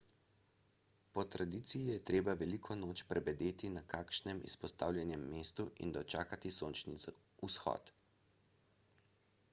po 1.17 1.23
tradiciji 1.35 1.89
je 1.91 1.99
treba 2.09 2.35
veliko 2.39 2.77
noč 2.79 3.03
prebedeti 3.11 3.71
na 3.77 3.85
kakšnem 3.93 4.41
izpostavljenem 4.51 5.29
mestu 5.35 5.69
in 5.87 5.95
dočakati 5.99 6.55
sončni 6.59 6.99
vzhod 7.47 7.97